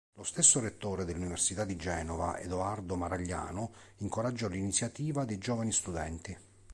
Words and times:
Lo 0.13 0.23
stesso 0.23 0.59
rettore 0.59 1.05
dell'Università 1.05 1.63
di 1.63 1.75
Genova 1.75 2.39
Edoardo 2.39 2.95
Maragliano 2.95 3.71
incoraggiò 3.97 4.47
l'iniziativa 4.47 5.25
dei 5.25 5.37
giovani 5.37 5.71
studenti. 5.71 6.35